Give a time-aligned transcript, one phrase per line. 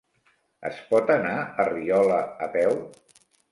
[0.69, 2.19] Es pot anar a Riola
[2.49, 2.77] a peu?